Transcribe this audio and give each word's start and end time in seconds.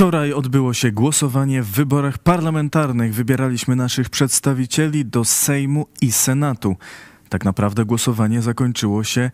Wczoraj 0.00 0.32
odbyło 0.32 0.74
się 0.74 0.92
głosowanie 0.92 1.62
w 1.62 1.70
wyborach 1.70 2.18
parlamentarnych. 2.18 3.14
Wybieraliśmy 3.14 3.76
naszych 3.76 4.10
przedstawicieli 4.10 5.04
do 5.04 5.24
Sejmu 5.24 5.86
i 6.00 6.12
Senatu. 6.12 6.76
Tak 7.28 7.44
naprawdę 7.44 7.84
głosowanie 7.84 8.42
zakończyło 8.42 9.04
się 9.04 9.30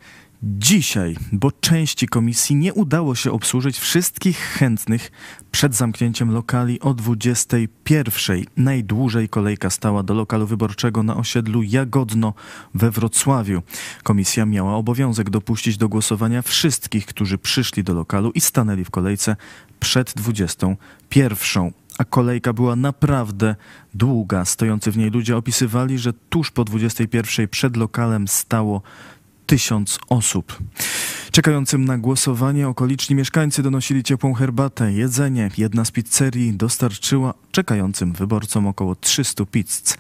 dzisiaj, 0.47 1.17
bo 1.33 1.53
części 1.53 2.09
komisji 2.09 2.57
nie 2.57 2.75
udało 2.75 3.15
się 3.15 3.33
obsłużyć 3.33 3.79
wszystkich 3.79 4.39
chętnych 4.39 5.11
przed 5.51 5.75
zamknięciem 5.75 6.31
lokali 6.31 6.81
o 6.81 6.95
21. 6.95 8.45
Najdłużej 8.57 9.29
kolejka 9.29 9.71
stała 9.71 10.03
do 10.03 10.14
lokalu 10.14 10.46
wyborczego 10.46 11.03
na 11.03 11.17
osiedlu 11.17 11.63
Jagodno 11.63 12.35
we 12.75 12.91
Wrocławiu. 12.91 13.63
Komisja 14.03 14.46
miała 14.46 14.75
obowiązek 14.75 15.31
dopuścić 15.31 15.77
do 15.77 15.89
głosowania 15.89 16.43
wszystkich, 16.43 17.07
którzy 17.07 17.39
przyszli 17.39 17.85
do 17.85 17.95
lokalu 17.95 18.31
i 18.31 18.40
stanęli 18.40 18.85
w 18.85 18.90
kolejce 18.90 19.37
przed 19.81 20.15
21 20.17 21.73
a 21.99 22.04
kolejka 22.04 22.53
była 22.53 22.76
naprawdę 22.76 23.57
długa. 23.95 24.45
Stojący 24.45 24.93
w 24.93 24.96
niej 24.96 25.11
ludzie 25.11 25.37
opisywali, 25.37 25.99
że 25.99 26.13
tuż 26.13 26.51
po 26.51 26.65
21 26.65 27.49
przed 27.49 27.76
lokalem 27.76 28.29
stało 28.29 28.82
tysiąc 29.46 29.99
osób. 30.09 30.59
Czekającym 31.31 31.85
na 31.85 31.99
głosowanie 31.99 32.69
okoliczni 32.69 33.17
mieszkańcy 33.17 33.62
donosili 33.62 34.03
ciepłą 34.03 34.34
herbatę, 34.34 34.92
jedzenie. 34.92 35.50
Jedna 35.59 35.84
z 35.84 35.91
pizzerii 35.91 36.53
dostarczyła 36.53 37.34
czekającym 37.53 38.12
wyborcom 38.12 38.67
około 38.67 38.95
300 38.95 39.47
pizz. 39.47 39.95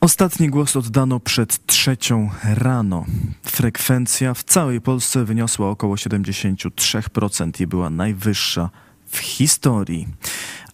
Ostatni 0.00 0.48
głos 0.48 0.76
oddano 0.76 1.20
przed 1.20 1.66
trzecią 1.66 2.30
rano. 2.44 3.04
Frekwencja 3.42 4.34
w 4.34 4.44
całej 4.44 4.80
Polsce 4.80 5.24
wyniosła 5.24 5.70
około 5.70 5.94
73% 5.94 7.62
i 7.62 7.66
była 7.66 7.90
najwyższa 7.90 8.70
w 9.06 9.18
historii. 9.18 10.08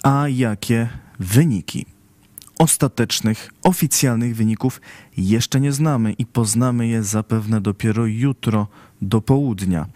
A 0.02 0.28
jakie 0.28 0.88
wyniki? 1.18 1.86
Ostatecznych, 2.58 3.50
oficjalnych 3.62 4.36
wyników 4.36 4.80
jeszcze 5.16 5.60
nie 5.60 5.72
znamy 5.72 6.12
i 6.12 6.26
poznamy 6.26 6.88
je 6.88 7.02
zapewne 7.02 7.60
dopiero 7.60 8.06
jutro 8.06 8.66
do 9.02 9.20
południa. 9.20 9.86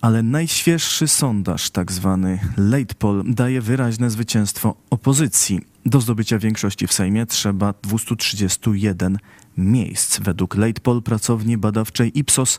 Ale 0.00 0.22
najświeższy 0.22 1.08
sondaż, 1.08 1.70
tak 1.70 1.92
zwany 1.92 2.38
late 2.56 2.94
poll, 2.94 3.24
daje 3.26 3.60
wyraźne 3.60 4.10
zwycięstwo 4.10 4.74
opozycji. 4.90 5.60
Do 5.86 6.00
zdobycia 6.00 6.38
większości 6.38 6.86
w 6.86 6.92
Sejmie 6.92 7.26
trzeba 7.26 7.74
231 7.82 9.18
miejsc. 9.56 10.20
Według 10.20 10.56
late 10.56 10.80
poll 10.80 11.02
pracowni 11.02 11.56
badawczej 11.56 12.18
Ipsos 12.18 12.58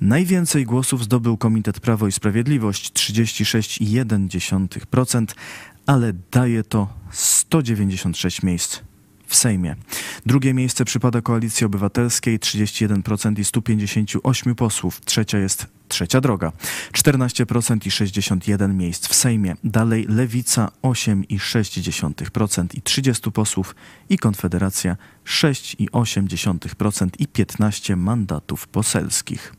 Najwięcej 0.00 0.64
głosów 0.64 1.04
zdobył 1.04 1.36
Komitet 1.36 1.80
Prawo 1.80 2.06
i 2.06 2.12
Sprawiedliwość 2.12 2.92
36,1%, 2.92 5.26
ale 5.86 6.12
daje 6.30 6.64
to 6.64 6.88
196 7.10 8.42
miejsc 8.42 8.80
w 9.26 9.36
Sejmie. 9.36 9.76
Drugie 10.26 10.54
miejsce 10.54 10.84
przypada 10.84 11.20
Koalicji 11.20 11.66
Obywatelskiej 11.66 12.38
31% 12.38 13.38
i 13.38 13.44
158 13.44 14.54
posłów. 14.54 15.00
Trzecia 15.00 15.38
jest 15.38 15.66
Trzecia 15.88 16.20
Droga 16.20 16.52
14% 16.92 17.86
i 17.86 17.90
61 17.90 18.76
miejsc 18.76 19.08
w 19.08 19.14
Sejmie. 19.14 19.54
Dalej 19.64 20.06
Lewica 20.08 20.70
8,6% 20.82 22.66
i 22.74 22.82
30 22.82 23.32
posłów 23.32 23.74
i 24.08 24.18
Konfederacja 24.18 24.96
6,8% 25.24 27.08
i 27.18 27.26
15 27.26 27.96
mandatów 27.96 28.68
poselskich. 28.68 29.54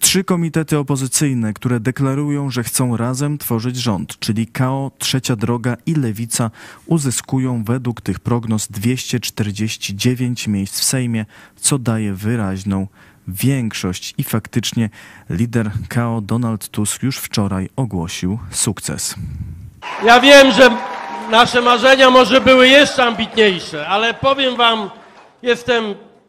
Trzy 0.00 0.24
komitety 0.24 0.78
opozycyjne, 0.78 1.52
które 1.52 1.80
deklarują, 1.80 2.50
że 2.50 2.62
chcą 2.64 2.96
razem 2.96 3.38
tworzyć 3.38 3.76
rząd, 3.76 4.18
czyli 4.18 4.46
KO, 4.46 4.90
Trzecia 4.98 5.36
Droga 5.36 5.76
i 5.86 5.94
Lewica, 5.94 6.50
uzyskują 6.86 7.64
według 7.64 8.00
tych 8.00 8.20
prognoz 8.20 8.68
249 8.68 10.48
miejsc 10.48 10.80
w 10.80 10.84
Sejmie, 10.84 11.26
co 11.56 11.78
daje 11.78 12.14
wyraźną 12.14 12.86
większość. 13.28 14.14
I 14.18 14.24
faktycznie 14.24 14.90
lider 15.30 15.70
KO 15.88 16.20
Donald 16.20 16.68
Tusk 16.68 17.02
już 17.02 17.16
wczoraj 17.16 17.68
ogłosił 17.76 18.38
sukces. 18.50 19.14
Ja 20.04 20.20
wiem, 20.20 20.52
że 20.52 20.70
nasze 21.30 21.60
marzenia 21.60 22.10
może 22.10 22.40
były 22.40 22.68
jeszcze 22.68 23.04
ambitniejsze, 23.04 23.88
ale 23.88 24.14
powiem 24.14 24.56
Wam, 24.56 24.90
jestem 25.42 25.84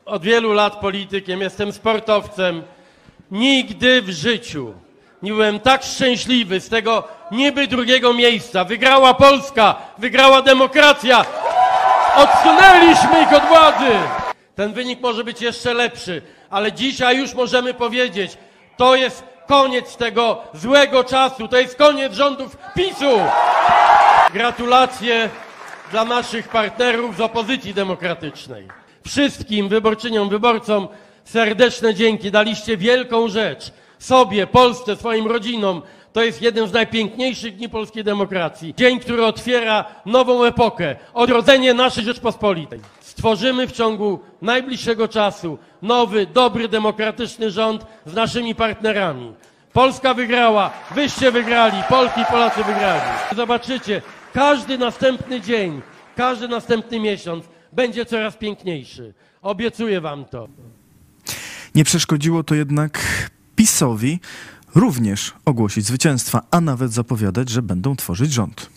od 0.05 0.23
wielu 0.23 0.53
lat 0.53 0.79
politykiem, 0.79 1.41
jestem 1.41 1.71
sportowcem. 1.71 2.63
Nigdy 3.31 4.01
w 4.01 4.09
życiu 4.09 4.73
nie 5.21 5.31
byłem 5.31 5.59
tak 5.59 5.83
szczęśliwy 5.83 6.59
z 6.59 6.69
tego 6.69 7.03
niby 7.31 7.67
drugiego 7.67 8.13
miejsca. 8.13 8.63
Wygrała 8.63 9.13
Polska, 9.13 9.75
wygrała 9.97 10.41
demokracja. 10.41 11.25
Odsunęliśmy 12.15 13.21
ich 13.23 13.33
od 13.33 13.43
władzy. 13.43 13.91
Ten 14.55 14.73
wynik 14.73 15.01
może 15.01 15.23
być 15.23 15.41
jeszcze 15.41 15.73
lepszy, 15.73 16.21
ale 16.49 16.71
dzisiaj 16.71 17.17
już 17.17 17.33
możemy 17.33 17.73
powiedzieć, 17.73 18.37
to 18.77 18.95
jest 18.95 19.23
koniec 19.47 19.95
tego 19.97 20.41
złego 20.53 21.03
czasu, 21.03 21.47
to 21.47 21.57
jest 21.57 21.75
koniec 21.75 22.13
rządów 22.13 22.57
PiSu. 22.75 23.19
Gratulacje 24.33 25.29
dla 25.91 26.05
naszych 26.05 26.47
partnerów 26.47 27.17
z 27.17 27.21
opozycji 27.21 27.73
demokratycznej. 27.73 28.67
Wszystkim 29.05 29.69
wyborczyniom, 29.69 30.29
wyborcom 30.29 30.87
serdeczne 31.23 31.93
dzięki. 31.93 32.31
Daliście 32.31 32.77
wielką 32.77 33.27
rzecz 33.27 33.71
sobie, 33.99 34.47
Polsce, 34.47 34.95
swoim 34.95 35.27
rodzinom. 35.27 35.81
To 36.13 36.23
jest 36.23 36.41
jeden 36.41 36.67
z 36.67 36.73
najpiękniejszych 36.73 37.55
dni 37.55 37.69
polskiej 37.69 38.03
demokracji. 38.03 38.73
Dzień, 38.77 38.99
który 38.99 39.25
otwiera 39.25 39.85
nową 40.05 40.43
epokę, 40.43 40.95
odrodzenie 41.13 41.73
naszej 41.73 42.03
Rzeczpospolitej. 42.03 42.79
Stworzymy 42.99 43.67
w 43.67 43.71
ciągu 43.71 44.19
najbliższego 44.41 45.07
czasu 45.07 45.57
nowy, 45.81 46.25
dobry, 46.25 46.67
demokratyczny 46.67 47.51
rząd 47.51 47.85
z 48.05 48.13
naszymi 48.13 48.55
partnerami. 48.55 49.33
Polska 49.73 50.13
wygrała, 50.13 50.71
wyście 50.95 51.31
wygrali, 51.31 51.77
Polki 51.89 52.21
i 52.21 52.25
Polacy 52.25 52.63
wygrali. 52.63 53.01
Zobaczycie, 53.35 54.01
każdy 54.33 54.77
następny 54.77 55.41
dzień, 55.41 55.81
każdy 56.15 56.47
następny 56.47 56.99
miesiąc 56.99 57.45
będzie 57.71 58.05
coraz 58.05 58.37
piękniejszy. 58.37 59.13
Obiecuję 59.41 60.01
wam 60.01 60.25
to. 60.25 60.47
Nie 61.75 61.83
przeszkodziło 61.83 62.43
to 62.43 62.55
jednak 62.55 62.99
PiSowi 63.55 64.19
również 64.75 65.33
ogłosić 65.45 65.85
zwycięstwa, 65.85 66.41
a 66.51 66.61
nawet 66.61 66.93
zapowiadać, 66.93 67.49
że 67.49 67.61
będą 67.61 67.95
tworzyć 67.95 68.33
rząd. 68.33 68.69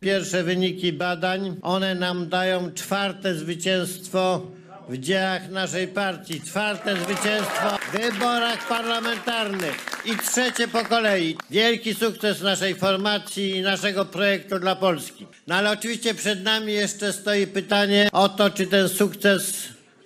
Pierwsze 0.00 0.44
wyniki 0.44 0.92
badań, 0.92 1.56
one 1.62 1.94
nam 1.94 2.28
dają 2.28 2.72
czwarte 2.72 3.34
zwycięstwo 3.34 4.46
w 4.88 4.98
dziejach 4.98 5.50
naszej 5.50 5.88
partii, 5.88 6.40
czwarte 6.40 6.96
zwycięstwo 6.96 7.78
w 7.92 7.98
wyborach 7.98 8.68
parlamentarnych 8.68 9.74
i 10.04 10.16
trzecie 10.16 10.68
po 10.68 10.84
kolei. 10.84 11.36
Wielki 11.50 11.94
sukces 11.94 12.42
naszej 12.42 12.74
formacji 12.74 13.56
i 13.56 13.62
naszego 13.62 14.04
projektu 14.04 14.58
dla 14.58 14.76
Polski. 14.76 15.26
No 15.46 15.54
ale 15.54 15.70
oczywiście 15.70 16.14
przed 16.14 16.44
nami 16.44 16.72
jeszcze 16.72 17.12
stoi 17.12 17.46
pytanie 17.46 18.08
o 18.12 18.28
to, 18.28 18.50
czy 18.50 18.66
ten 18.66 18.88
sukces 18.88 19.54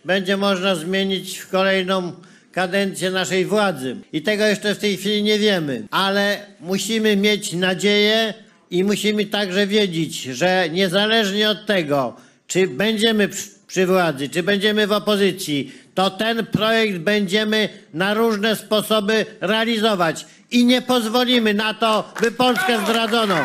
będzie 0.04 0.36
można 0.36 0.74
zmienić 0.74 1.38
w 1.38 1.48
kolejną 1.48 2.12
kadencję 2.52 3.10
naszej 3.10 3.44
władzy. 3.44 3.96
I 4.12 4.22
tego 4.22 4.44
jeszcze 4.44 4.74
w 4.74 4.78
tej 4.78 4.96
chwili 4.96 5.22
nie 5.22 5.38
wiemy, 5.38 5.82
ale 5.90 6.46
musimy 6.60 7.16
mieć 7.16 7.52
nadzieję 7.52 8.34
i 8.70 8.84
musimy 8.84 9.26
także 9.26 9.66
wiedzieć, 9.66 10.22
że 10.22 10.68
niezależnie 10.70 11.50
od 11.50 11.66
tego, 11.66 12.16
czy 12.46 12.68
będziemy 12.68 13.28
przy 13.72 13.86
władzy, 13.86 14.28
czy 14.28 14.42
będziemy 14.42 14.86
w 14.86 14.92
opozycji, 14.92 15.72
to 15.94 16.10
ten 16.10 16.46
projekt 16.46 16.98
będziemy 16.98 17.68
na 17.94 18.14
różne 18.14 18.56
sposoby 18.56 19.26
realizować 19.40 20.26
i 20.50 20.64
nie 20.64 20.82
pozwolimy 20.82 21.54
na 21.54 21.74
to, 21.74 22.12
by 22.20 22.30
Polskę 22.30 22.80
zdradzono. 22.80 23.44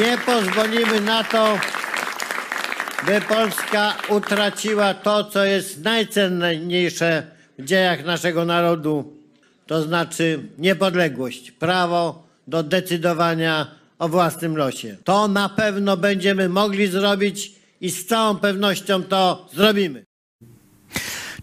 Nie 0.00 0.18
pozwolimy 0.26 1.00
na 1.00 1.24
to, 1.24 1.58
by 3.06 3.20
Polska 3.20 3.94
utraciła 4.08 4.94
to, 4.94 5.24
co 5.24 5.44
jest 5.44 5.84
najcenniejsze 5.84 7.26
w 7.58 7.64
dziejach 7.64 8.04
naszego 8.04 8.44
narodu, 8.44 9.16
to 9.66 9.82
znaczy 9.82 10.42
niepodległość, 10.58 11.50
prawo 11.50 12.26
do 12.46 12.62
decydowania 12.62 13.66
o 13.98 14.08
własnym 14.08 14.56
losie. 14.56 14.96
To 15.04 15.28
na 15.28 15.48
pewno 15.48 15.96
będziemy 15.96 16.48
mogli 16.48 16.86
zrobić 16.86 17.61
i 17.82 17.90
z 17.90 18.06
całą 18.06 18.36
pewnością 18.36 19.02
to 19.02 19.48
zrobimy. 19.54 20.04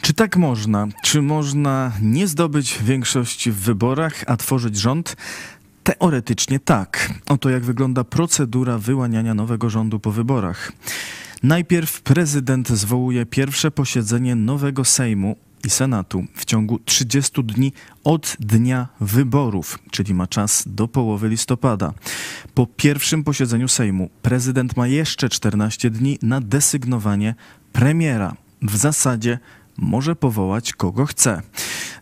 Czy 0.01 0.13
tak 0.13 0.37
można? 0.37 0.87
Czy 1.03 1.21
można 1.21 1.91
nie 2.01 2.27
zdobyć 2.27 2.77
większości 2.83 3.51
w 3.51 3.55
wyborach, 3.55 4.23
a 4.27 4.37
tworzyć 4.37 4.77
rząd? 4.77 5.15
Teoretycznie 5.83 6.59
tak. 6.59 7.13
Oto 7.29 7.49
jak 7.49 7.63
wygląda 7.63 8.03
procedura 8.03 8.77
wyłaniania 8.77 9.33
nowego 9.33 9.69
rządu 9.69 9.99
po 9.99 10.11
wyborach. 10.11 10.71
Najpierw 11.43 12.01
prezydent 12.01 12.69
zwołuje 12.69 13.25
pierwsze 13.25 13.71
posiedzenie 13.71 14.35
nowego 14.35 14.85
Sejmu 14.85 15.35
i 15.65 15.69
Senatu 15.69 16.25
w 16.35 16.45
ciągu 16.45 16.79
30 16.85 17.43
dni 17.43 17.73
od 18.03 18.37
dnia 18.39 18.87
wyborów, 19.01 19.79
czyli 19.91 20.13
ma 20.13 20.27
czas 20.27 20.63
do 20.67 20.87
połowy 20.87 21.29
listopada. 21.29 21.93
Po 22.53 22.67
pierwszym 22.67 23.23
posiedzeniu 23.23 23.67
Sejmu 23.67 24.09
prezydent 24.21 24.77
ma 24.77 24.87
jeszcze 24.87 25.29
14 25.29 25.89
dni 25.89 26.19
na 26.21 26.41
desygnowanie 26.41 27.35
premiera. 27.73 28.35
W 28.61 28.77
zasadzie 28.77 29.39
może 29.81 30.15
powołać 30.15 30.73
kogo 30.73 31.05
chce. 31.05 31.41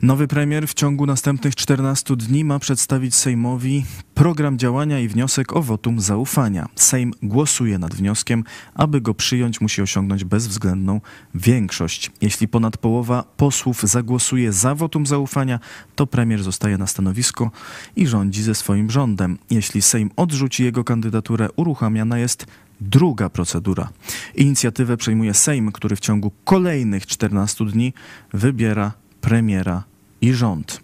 Nowy 0.01 0.27
premier 0.27 0.67
w 0.67 0.73
ciągu 0.73 1.05
następnych 1.05 1.55
14 1.55 2.15
dni 2.15 2.43
ma 2.43 2.59
przedstawić 2.59 3.15
Sejmowi 3.15 3.85
program 4.13 4.57
działania 4.57 4.99
i 4.99 5.07
wniosek 5.07 5.55
o 5.55 5.61
wotum 5.61 6.01
zaufania. 6.01 6.69
Sejm 6.75 7.13
głosuje 7.23 7.77
nad 7.77 7.95
wnioskiem, 7.95 8.43
aby 8.75 9.01
go 9.01 9.13
przyjąć, 9.13 9.61
musi 9.61 9.81
osiągnąć 9.81 10.23
bezwzględną 10.23 11.01
większość. 11.35 12.11
Jeśli 12.21 12.47
ponad 12.47 12.77
połowa 12.77 13.23
posłów 13.37 13.83
zagłosuje 13.83 14.53
za 14.53 14.75
wotum 14.75 15.05
zaufania, 15.05 15.59
to 15.95 16.07
premier 16.07 16.43
zostaje 16.43 16.77
na 16.77 16.87
stanowisko 16.87 17.51
i 17.95 18.07
rządzi 18.07 18.43
ze 18.43 18.55
swoim 18.55 18.91
rządem. 18.91 19.37
Jeśli 19.49 19.81
Sejm 19.81 20.09
odrzuci 20.15 20.63
jego 20.63 20.83
kandydaturę, 20.83 21.47
uruchamiana 21.55 22.19
jest 22.19 22.45
druga 22.81 23.29
procedura. 23.29 23.89
Inicjatywę 24.35 24.97
przejmuje 24.97 25.33
Sejm, 25.33 25.71
który 25.71 25.95
w 25.95 25.99
ciągu 25.99 26.31
kolejnych 26.43 27.07
14 27.07 27.65
dni 27.65 27.93
wybiera 28.33 28.91
premiera 29.21 29.83
i 30.21 30.33
rząd. 30.33 30.81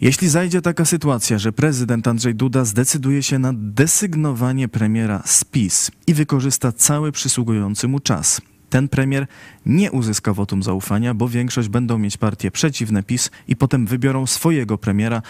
Jeśli 0.00 0.28
zajdzie 0.28 0.62
taka 0.62 0.84
sytuacja, 0.84 1.38
że 1.38 1.52
prezydent 1.52 2.08
Andrzej 2.08 2.34
Duda 2.34 2.64
zdecyduje 2.64 3.22
się 3.22 3.38
na 3.38 3.52
desygnowanie 3.56 4.68
premiera 4.68 5.22
z 5.24 5.44
PiS 5.44 5.90
i 6.06 6.14
wykorzysta 6.14 6.72
cały 6.72 7.12
przysługujący 7.12 7.88
mu 7.88 8.00
czas, 8.00 8.40
ten 8.70 8.88
premier 8.88 9.26
nie 9.66 9.92
uzyska 9.92 10.32
wotum 10.32 10.62
zaufania, 10.62 11.14
bo 11.14 11.28
większość 11.28 11.68
będą 11.68 11.98
mieć 11.98 12.16
partie 12.16 12.50
przeciwne 12.50 13.02
PiS 13.02 13.30
i 13.48 13.56
potem 13.56 13.86
wybiorą 13.86 14.26
swojego 14.26 14.78
premiera, 14.78 15.22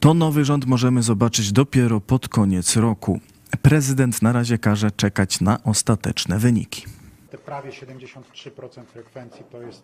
to 0.00 0.14
nowy 0.14 0.44
rząd 0.44 0.66
możemy 0.66 1.02
zobaczyć 1.02 1.52
dopiero 1.52 2.00
pod 2.00 2.28
koniec 2.28 2.76
roku. 2.76 3.20
Prezydent 3.62 4.22
na 4.22 4.32
razie 4.32 4.58
każe 4.58 4.90
czekać 4.90 5.40
na 5.40 5.58
ostateczne 5.64 6.38
wyniki. 6.38 6.84
Te 7.30 7.38
prawie 7.38 7.70
73% 7.70 8.84
frekwencji 8.92 9.44
to 9.52 9.62
jest 9.62 9.82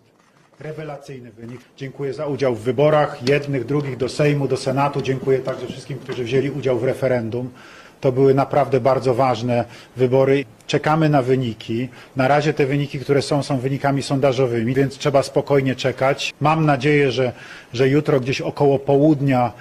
rewelacyjny 0.61 1.32
wynik. 1.32 1.61
Dziękuję 1.76 2.14
za 2.14 2.26
udział 2.26 2.55
w 2.55 2.61
wyborach 2.61 3.28
jednych, 3.28 3.64
drugich 3.64 3.96
do 3.96 4.08
Sejmu, 4.08 4.49
do 4.49 4.56
Senatu. 4.56 5.02
Dziękuję 5.02 5.38
także 5.38 5.66
wszystkim, 5.66 5.99
którzy 5.99 6.25
wzięli 6.25 6.50
udział 6.50 6.78
w 6.78 6.84
referendum. 6.84 7.50
To 8.00 8.12
były 8.12 8.34
naprawdę 8.34 8.81
bardzo 8.81 9.14
ważne 9.14 9.64
wybory. 9.96 10.44
Czekamy 10.66 11.08
na 11.08 11.22
wyniki. 11.22 11.88
Na 12.16 12.28
razie 12.28 12.55
te 12.55 12.66
wyniki, 12.66 12.99
które 12.99 13.22
są, 13.22 13.43
są 13.43 13.58
wynikami 13.58 14.02
sondażowymi, 14.02 14.75
więc 14.75 14.99
trzeba 14.99 15.22
spokojnie 15.22 15.75
czekać. 15.75 16.34
Mam 16.40 16.66
nadzieję, 16.66 17.12
że, 17.12 17.32
że 17.72 17.88
jutro 17.88 18.20
gdzieś 18.20 18.40
około 18.40 18.78
południa 18.78 19.52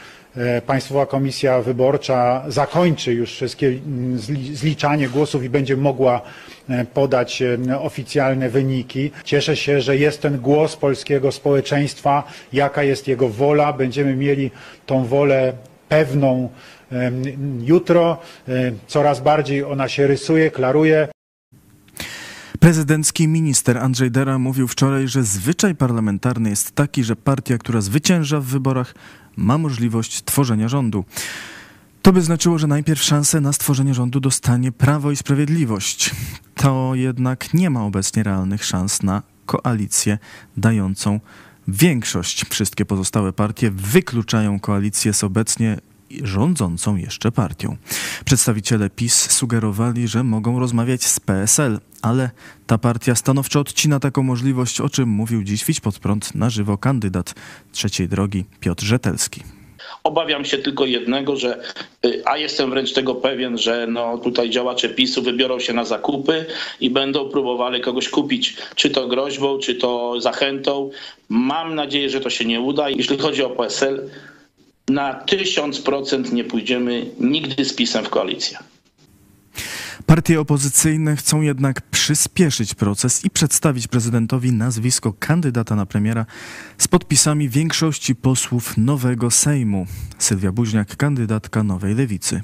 Państwowa 0.66 1.06
Komisja 1.06 1.62
Wyborcza 1.62 2.44
zakończy 2.48 3.14
już 3.14 3.32
wszystkie 3.32 3.68
mm, 3.68 4.20
zliczanie 4.54 5.10
głosów 5.10 5.44
i 5.44 5.50
będzie 5.50 5.78
mogła 5.78 6.22
e, 6.70 6.86
podać 6.86 7.42
e, 7.42 7.80
oficjalne 7.80 8.50
wyniki. 8.50 9.12
Cieszę 9.24 9.56
się, 9.56 9.82
że 9.82 9.98
jest 9.98 10.22
ten 10.22 10.40
głos 10.40 10.76
polskiego 10.76 11.32
społeczeństwa, 11.32 12.24
jaka 12.54 12.84
jest 12.84 13.08
jego 13.08 13.30
wola. 13.30 13.74
Będziemy 13.74 14.16
mieli 14.16 14.52
tą 14.86 15.06
wolę 15.06 15.54
pewną 15.90 16.50
jutro. 17.62 18.18
Coraz 18.88 19.20
bardziej 19.20 19.64
ona 19.64 19.88
się 19.88 20.08
rysuje, 20.08 20.52
klaruje. 20.52 21.13
Prezydencki 22.64 23.28
minister 23.28 23.78
Andrzej 23.78 24.12
Dera 24.12 24.40
mówił 24.40 24.68
wczoraj, 24.68 25.08
że 25.08 25.24
zwyczaj 25.24 25.76
parlamentarny 25.76 26.50
jest 26.50 26.72
taki, 26.72 27.04
że 27.04 27.16
partia, 27.16 27.58
która 27.58 27.82
zwycięża 27.82 28.40
w 28.40 28.46
wyborach, 28.46 28.96
ma 29.38 29.58
możliwość 29.58 30.24
tworzenia 30.24 30.70
rządu. 30.70 31.06
To 32.02 32.14
by 32.14 32.22
znaczyło, 32.22 32.58
że 32.58 32.68
najpierw 32.68 33.04
szansę 33.04 33.42
na 33.42 33.54
stworzenie 33.54 33.94
rządu 33.94 34.20
dostanie 34.20 34.72
Prawo 34.72 35.12
i 35.12 35.16
Sprawiedliwość. 35.16 36.12
To 36.56 36.92
jednak 36.96 37.54
nie 37.54 37.70
ma 37.70 37.84
obecnie 37.84 38.24
realnych 38.24 38.66
szans 38.66 39.04
na 39.04 39.22
koalicję 39.46 40.18
dającą 40.58 41.20
większość. 41.68 42.46
Wszystkie 42.50 42.86
pozostałe 42.86 43.34
partie 43.34 43.72
wykluczają 43.72 44.60
koalicję 44.60 45.14
z 45.14 45.24
obecnie 45.24 45.78
rządzącą 46.24 46.96
jeszcze 46.96 47.32
partią. 47.32 47.78
Przedstawiciele 48.26 48.90
PiS 48.90 49.32
sugerowali, 49.32 50.08
że 50.08 50.24
mogą 50.24 50.60
rozmawiać 50.60 51.04
z 51.04 51.20
PSL, 51.20 51.80
ale 52.02 52.30
ta 52.68 52.78
partia 52.78 53.16
stanowczo 53.16 53.60
odcina 53.60 54.00
taką 54.00 54.24
możliwość, 54.24 54.82
o 54.82 54.90
czym 54.90 55.10
mówił 55.10 55.44
dziś 55.44 55.66
Widź 55.66 55.80
pod 55.80 56.00
prąd 56.00 56.36
na 56.36 56.50
żywo 56.50 56.78
kandydat 56.78 57.36
trzeciej 57.72 58.08
drogi 58.08 58.46
Piotr 58.60 58.84
Rzetelski. 58.84 59.42
Obawiam 60.04 60.46
się 60.46 60.58
tylko 60.58 60.86
jednego, 60.86 61.36
że, 61.36 61.62
y, 62.06 62.22
a 62.26 62.38
jestem 62.38 62.70
wręcz 62.70 62.94
tego 62.94 63.16
pewien, 63.16 63.58
że 63.58 63.88
no 63.88 64.18
tutaj 64.18 64.50
działacze 64.50 64.90
PiSu 64.90 65.22
wybiorą 65.22 65.60
się 65.60 65.74
na 65.74 65.86
zakupy 65.86 66.46
i 66.80 66.90
będą 66.90 67.30
próbowali 67.30 67.82
kogoś 67.82 68.10
kupić, 68.10 68.58
czy 68.76 68.90
to 68.90 69.08
groźbą, 69.08 69.60
czy 69.60 69.76
to 69.76 70.22
zachętą. 70.22 70.90
Mam 71.30 71.76
nadzieję, 71.76 72.10
że 72.10 72.22
to 72.22 72.30
się 72.30 72.46
nie 72.46 72.62
uda. 72.62 72.90
Jeśli 72.90 73.18
chodzi 73.18 73.44
o 73.44 73.50
PSL, 73.50 74.10
na 74.90 75.14
tysiąc 75.14 75.82
procent 75.82 76.34
nie 76.34 76.44
pójdziemy 76.44 77.06
nigdy 77.20 77.66
z 77.66 77.74
PiSem 77.74 78.06
w 78.06 78.10
koalicję. 78.10 78.58
Partie 80.06 80.40
opozycyjne 80.40 81.16
chcą 81.16 81.42
jednak 81.42 81.82
przyspieszyć 81.82 82.74
proces 82.74 83.26
i 83.26 83.30
przedstawić 83.30 83.88
prezydentowi 83.88 84.52
nazwisko 84.52 85.14
kandydata 85.20 85.76
na 85.76 85.86
premiera 85.86 86.26
z 86.78 86.88
podpisami 86.88 87.50
większości 87.50 88.16
posłów 88.16 88.78
nowego 88.78 89.32
Sejmu. 89.32 89.86
Sylwia 90.18 90.52
Buźniak, 90.52 90.96
kandydatka 90.96 91.64
Nowej 91.64 91.96
Lewicy. 91.96 92.42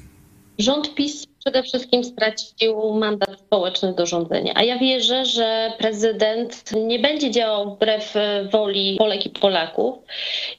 Rząd 0.60 0.96
PiS 0.96 1.29
przede 1.40 1.64
wszystkim 1.64 2.04
stracił 2.04 2.94
mandat 2.94 3.40
społeczny 3.40 3.94
do 3.94 4.06
rządzenia. 4.06 4.54
A 4.56 4.64
ja 4.64 4.78
wierzę, 4.78 5.26
że 5.26 5.74
prezydent 5.78 6.64
nie 6.76 7.00
będzie 7.00 7.32
działał 7.32 7.76
wbrew 7.76 8.14
woli 8.52 8.96
Polek 8.98 9.26
i 9.26 9.30
Polaków 9.30 9.98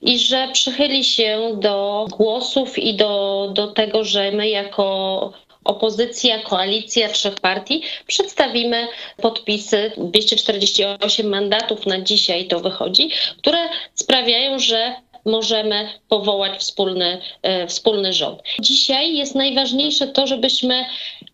i 0.03 0.19
że 0.19 0.49
przychyli 0.53 1.05
się 1.05 1.57
do 1.61 2.07
głosów 2.11 2.79
i 2.79 2.97
do, 2.97 3.51
do 3.55 3.67
tego, 3.67 4.05
że 4.05 4.33
my 4.33 4.49
jako 4.49 5.33
opozycja, 5.65 6.39
koalicja 6.39 7.09
trzech 7.09 7.35
partii, 7.35 7.83
przedstawimy 8.07 8.89
podpisy 9.17 9.93
248 9.97 11.29
mandatów 11.29 11.87
na 11.87 12.01
dzisiaj 12.01 12.49
to 12.49 12.61
wychodzi, 12.61 13.11
które 13.39 13.59
sprawiają, 13.95 14.59
że 14.59 14.95
możemy 15.25 15.89
powołać 16.09 16.61
wspólny, 16.61 17.21
e, 17.43 17.67
wspólny 17.67 18.13
rząd. 18.13 18.43
Dzisiaj 18.61 19.17
jest 19.17 19.35
najważniejsze 19.35 20.07
to, 20.07 20.27
żebyśmy 20.27 20.85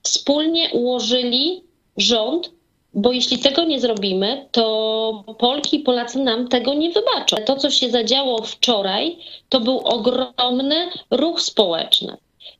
wspólnie 0.02 0.71
ułożyli 0.71 1.62
rząd, 1.97 2.50
bo 2.95 3.12
jeśli 3.12 3.38
tego 3.38 3.64
nie 3.64 3.81
zrobimy, 3.81 4.47
to 4.52 5.25
Polki 5.38 5.76
i 5.76 5.81
Polacy 5.81 6.19
nam 6.19 6.49
tego 6.49 6.75
nie 6.75 6.90
wybaczą. 6.90 7.37
To, 7.47 7.57
co 7.57 7.71
się 7.71 7.90
zadziało 7.90 8.43
wczoraj, 8.43 9.16
to 9.49 9.61
był 9.61 9.78
ogromny 9.78 10.88
ruch 11.11 11.40
społeczny. 11.40 12.16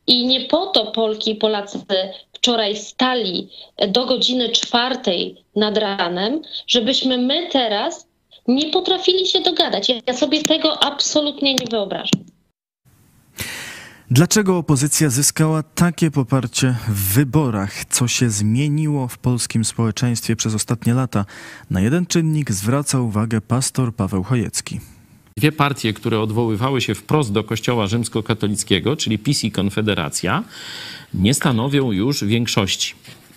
I 0.07 0.27
nie 0.27 0.41
po 0.41 0.67
to 0.67 0.87
Polki 0.87 1.31
i 1.31 1.35
Polacy 1.35 1.79
wczoraj 2.33 2.77
stali 2.77 3.49
do 3.89 4.07
godziny 4.07 4.49
czwartej 4.49 5.37
nad 5.57 5.79
ranem, 5.79 6.43
żebyśmy 6.67 7.19
my 7.19 7.49
teraz 7.51 8.06
nie 8.49 8.71
potrafili 8.71 9.27
się 9.27 9.41
dogadać. 9.41 9.93
Ja 10.07 10.15
sobie 10.15 10.43
tego 10.43 10.85
absolutnie 10.85 11.55
nie 11.55 11.67
wyobrażam. 11.71 12.25
Dlaczego 14.11 14.59
opozycja 14.59 15.11
zyskała 15.11 15.63
takie 15.63 16.11
poparcie 16.11 16.75
w 16.89 17.15
wyborach? 17.15 17.85
Co 17.85 18.09
się 18.09 18.31
zmieniło 18.31 19.09
w 19.09 19.19
polskim 19.19 19.65
społeczeństwie 19.65 20.37
przez 20.37 20.55
ostatnie 20.55 20.95
lata? 20.95 21.25
Na 21.71 21.81
jeden 21.81 22.07
czynnik 22.07 22.53
zwraca 22.53 23.01
uwagę 23.01 23.41
pastor 23.41 23.95
Paweł 23.95 24.23
Chojecki. 24.23 24.81
Dwie 25.37 25.53
partie, 25.53 25.93
które 25.93 26.21
odwoływały 26.21 26.81
się 26.81 26.95
wprost 26.95 27.33
do 27.33 27.45
Kościoła 27.45 27.87
rzymskokatolickiego, 27.87 28.97
czyli 28.97 29.19
PiS 29.19 29.45
i 29.45 29.53
Konfederacja, 29.53 30.45
nie 31.15 31.35
stanowią 31.35 31.93
już 31.93 32.25
większości. 32.25 32.95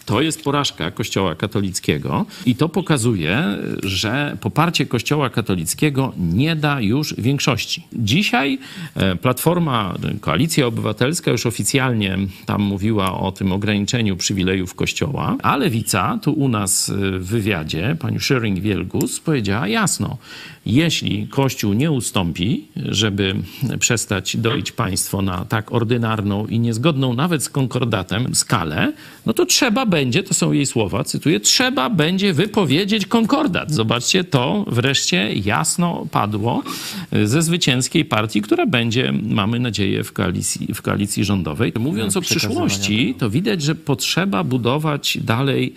To 0.09 0.21
jest 0.21 0.43
porażka 0.43 0.91
Kościoła 0.91 1.35
katolickiego 1.35 2.25
i 2.45 2.55
to 2.55 2.69
pokazuje, 2.69 3.57
że 3.83 4.37
poparcie 4.41 4.85
Kościoła 4.85 5.29
katolickiego 5.29 6.13
nie 6.17 6.55
da 6.55 6.81
już 6.81 7.15
większości. 7.17 7.83
Dzisiaj 7.93 8.59
e, 8.95 9.15
Platforma, 9.15 9.95
Koalicja 10.21 10.67
Obywatelska 10.67 11.31
już 11.31 11.45
oficjalnie 11.45 12.17
tam 12.45 12.61
mówiła 12.61 13.19
o 13.19 13.31
tym 13.31 13.51
ograniczeniu 13.51 14.17
przywilejów 14.17 14.75
Kościoła, 14.75 15.35
a 15.43 15.57
Lewica 15.57 16.19
tu 16.21 16.33
u 16.33 16.47
nas 16.47 16.91
w 16.95 17.27
wywiadzie, 17.27 17.95
pani 17.99 18.17
Schering-Wielgus 18.17 19.21
powiedziała 19.21 19.67
jasno, 19.67 20.17
jeśli 20.65 21.27
Kościół 21.27 21.73
nie 21.73 21.91
ustąpi, 21.91 22.67
żeby 22.75 23.35
przestać 23.79 24.37
doić 24.37 24.71
państwo 24.71 25.21
na 25.21 25.45
tak 25.45 25.71
ordynarną 25.71 26.47
i 26.47 26.59
niezgodną 26.59 27.13
nawet 27.13 27.43
z 27.43 27.49
konkordatem 27.49 28.35
skalę, 28.35 28.93
no 29.25 29.33
to 29.33 29.45
trzeba 29.45 29.85
będzie 29.85 29.98
będzie, 29.99 30.23
to 30.23 30.33
są 30.33 30.51
jej 30.51 30.65
słowa, 30.65 31.03
cytuję, 31.03 31.39
trzeba 31.39 31.89
będzie 31.89 32.33
wypowiedzieć 32.33 33.05
konkordat. 33.05 33.71
Zobaczcie, 33.71 34.23
to 34.23 34.65
wreszcie 34.67 35.33
jasno 35.33 36.07
padło 36.11 36.63
ze 37.23 37.41
zwycięskiej 37.41 38.05
partii, 38.05 38.41
która 38.41 38.65
będzie, 38.65 39.13
mamy 39.23 39.59
nadzieję, 39.59 40.03
w 40.03 40.13
koalicji, 40.13 40.73
w 40.73 40.81
koalicji 40.81 41.23
rządowej. 41.23 41.73
Mówiąc 41.79 42.17
o 42.17 42.21
przyszłości, 42.21 43.15
to 43.17 43.29
widać, 43.29 43.61
że 43.61 43.75
potrzeba 43.75 44.43
budować 44.43 45.17
dalej 45.21 45.73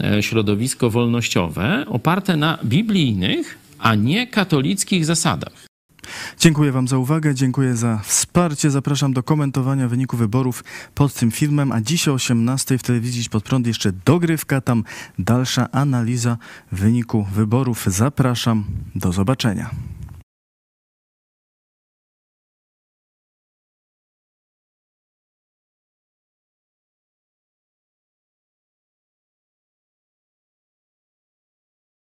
e, 0.00 0.22
środowisko 0.22 0.90
wolnościowe 0.90 1.84
oparte 1.88 2.36
na 2.36 2.58
biblijnych, 2.64 3.58
a 3.78 3.94
nie 3.94 4.26
katolickich 4.26 5.04
zasadach. 5.04 5.71
Dziękuję 6.38 6.72
Wam 6.72 6.88
za 6.88 6.98
uwagę, 6.98 7.34
dziękuję 7.34 7.76
za 7.76 8.00
wsparcie. 8.04 8.70
Zapraszam 8.70 9.12
do 9.12 9.22
komentowania 9.22 9.88
wyniku 9.88 10.16
wyborów 10.16 10.64
pod 10.94 11.14
tym 11.14 11.30
filmem, 11.30 11.72
a 11.72 11.80
dziś 11.80 12.08
o 12.08 12.12
18 12.12 12.78
w 12.78 12.82
telewizji 12.82 13.30
pod 13.30 13.44
prąd 13.44 13.66
jeszcze 13.66 13.92
dogrywka, 14.04 14.60
tam 14.60 14.84
dalsza 15.18 15.70
analiza 15.70 16.38
wyniku 16.72 17.26
wyborów. 17.34 17.84
Zapraszam, 17.86 18.64
do 18.94 19.12
zobaczenia. 19.12 19.70